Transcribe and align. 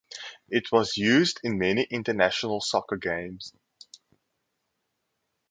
It 0.49 0.71
was 0.71 0.97
used 0.97 1.39
in 1.43 1.59
many 1.59 1.83
international 1.83 2.59
soccer 2.59 2.97
games. 2.97 3.53